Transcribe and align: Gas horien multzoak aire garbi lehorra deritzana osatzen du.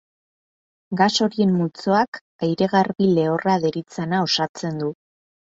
Gas 1.01 1.09
horien 1.25 1.53
multzoak 1.57 2.21
aire 2.47 2.69
garbi 2.73 3.11
lehorra 3.19 3.57
deritzana 3.67 4.25
osatzen 4.31 4.83
du. 4.85 4.91